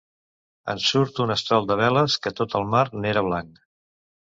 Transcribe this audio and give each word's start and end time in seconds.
En 0.71 0.79
surt 0.85 1.21
un 1.25 1.33
estol 1.35 1.69
de 1.73 1.77
veles, 1.83 2.17
que 2.25 2.33
tot 2.41 2.59
el 2.63 2.67
mar 2.73 2.85
n’era 3.03 3.27
blanc. 3.31 3.65